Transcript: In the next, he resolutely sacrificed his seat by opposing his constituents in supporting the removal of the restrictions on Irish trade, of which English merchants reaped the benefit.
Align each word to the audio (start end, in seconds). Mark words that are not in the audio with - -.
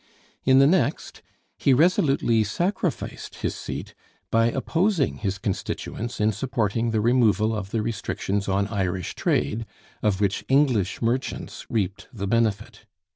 In 0.45 0.57
the 0.57 0.65
next, 0.65 1.21
he 1.59 1.75
resolutely 1.75 2.43
sacrificed 2.43 3.35
his 3.43 3.53
seat 3.53 3.93
by 4.31 4.47
opposing 4.49 5.17
his 5.17 5.37
constituents 5.37 6.19
in 6.19 6.31
supporting 6.31 6.89
the 6.89 6.99
removal 6.99 7.55
of 7.55 7.69
the 7.69 7.83
restrictions 7.83 8.47
on 8.47 8.65
Irish 8.69 9.13
trade, 9.13 9.63
of 10.01 10.19
which 10.19 10.43
English 10.49 11.03
merchants 11.03 11.67
reaped 11.69 12.07
the 12.11 12.25
benefit. 12.25 12.87